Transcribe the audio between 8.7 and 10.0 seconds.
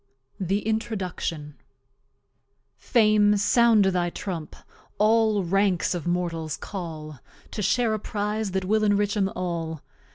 enrich 'em All.